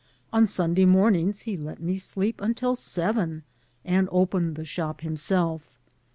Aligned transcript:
On 0.33 0.47
Sunday 0.47 0.85
mornings 0.85 1.41
he 1.43 1.55
let 1.55 1.79
me 1.79 1.95
sleep 1.95 2.41
until 2.41 2.75
seven 2.75 3.43
and 3.85 4.09
opened 4.11 4.55
the 4.55 4.65
shop 4.65 5.01
himself. 5.01 5.77